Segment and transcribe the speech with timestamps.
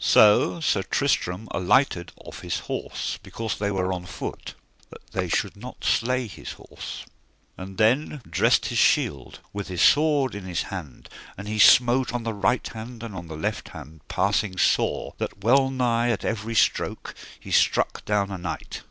[0.00, 4.54] So Sir Tristram alighted off his horse because they were on foot,
[4.90, 7.04] that they should not slay his horse,
[7.56, 12.24] and then dressed his shield, with his sword in his hand, and he smote on
[12.24, 16.56] the right hand and on the left hand passing sore, that well nigh at every
[16.56, 18.82] stroke he struck down a knight.